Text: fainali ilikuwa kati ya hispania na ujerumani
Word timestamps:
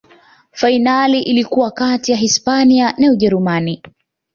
fainali 0.51 1.19
ilikuwa 1.21 1.71
kati 1.71 2.11
ya 2.11 2.17
hispania 2.17 2.93
na 2.97 3.11
ujerumani 3.11 3.81